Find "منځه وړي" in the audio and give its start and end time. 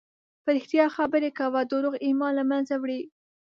2.51-3.01